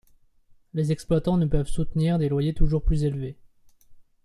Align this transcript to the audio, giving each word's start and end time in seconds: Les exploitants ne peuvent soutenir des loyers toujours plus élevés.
Les 0.73 0.91
exploitants 0.91 1.37
ne 1.37 1.45
peuvent 1.45 1.67
soutenir 1.69 2.17
des 2.17 2.27
loyers 2.27 2.55
toujours 2.55 2.81
plus 2.81 3.03
élevés. 3.03 3.37